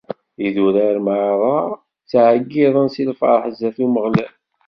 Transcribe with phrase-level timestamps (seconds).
[0.45, 1.57] Idurar merra
[2.03, 4.33] ttɛeyyiḍen si lferḥ sdat Umeɣlal.